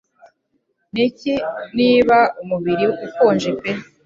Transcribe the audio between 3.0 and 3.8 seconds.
ukonje pe